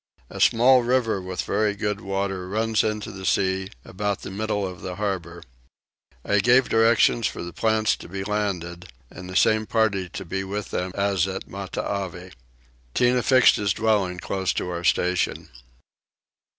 [0.31, 4.81] A small river with very good water runs into the sea about the middle of
[4.81, 5.43] the harbour.
[6.25, 10.43] I gave directions for the plants to be landed and the same party to be
[10.43, 12.31] with them as at Matavai.
[12.95, 15.49] Tinah fixed his dwelling close to our station.